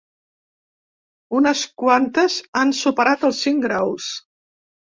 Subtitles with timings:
[1.41, 4.13] Unes quantes han superat els cinc graus.